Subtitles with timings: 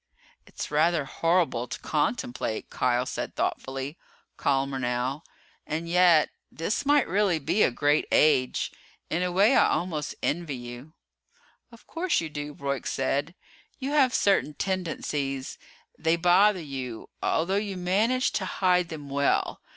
[0.47, 3.99] "It's rather horrible to contemplate," Kial said thoughtfully,
[4.35, 5.21] calmer now,
[5.67, 8.71] "and yet, this might really be a great age.
[9.11, 10.93] In a way I almost envy you."
[11.71, 13.35] "Of course you do," Broyk said.
[13.77, 15.59] "You have certain tendencies
[15.99, 19.61] they bother you, although you manage to hide them well.